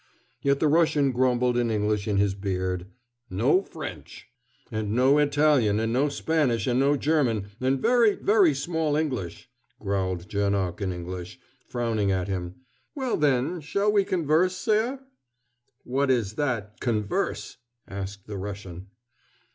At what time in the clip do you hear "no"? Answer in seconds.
3.29-3.61, 4.93-5.19, 5.93-6.09, 6.79-6.97